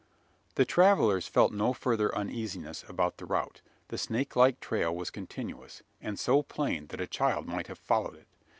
The 0.55 0.65
travellers 0.65 1.27
felt 1.27 1.53
no 1.53 1.73
further 1.73 2.09
uneasiness 2.15 2.83
about 2.89 3.17
the 3.17 3.27
route. 3.27 3.61
The 3.89 3.99
snake 3.99 4.35
like 4.35 4.59
trail 4.59 4.95
was 4.95 5.11
continuous; 5.11 5.83
and 6.01 6.17
so 6.17 6.41
plain 6.41 6.87
that 6.87 6.99
a 7.01 7.05
child 7.05 7.45
might 7.45 7.67
have 7.67 7.77
followed 7.77 8.15
it. 8.15 8.27